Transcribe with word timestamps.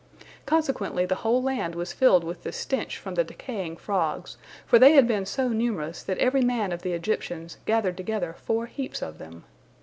Consequently 0.47 1.05
the 1.05 1.13
whole 1.21 1.43
land 1.43 1.75
was 1.75 1.93
filled 1.93 2.23
with 2.23 2.41
the 2.41 2.51
stench 2.51 2.97
from 2.97 3.13
the 3.13 3.23
decaying 3.23 3.77
frogs, 3.77 4.35
for 4.65 4.79
they 4.79 4.93
had 4.93 5.07
been 5.07 5.27
so 5.27 5.49
numerous 5.49 6.01
that 6.01 6.17
every 6.17 6.41
man 6.41 6.71
of 6.71 6.81
the 6.81 6.93
Egyptians 6.93 7.59
gathered 7.67 7.97
together 7.97 8.33
four 8.33 8.65
heaps 8.65 9.03
of 9.03 9.19
them. 9.19 9.43